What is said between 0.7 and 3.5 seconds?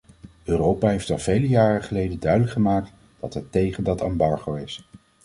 heeft al vele jaren geleden duidelijk gemaakt dat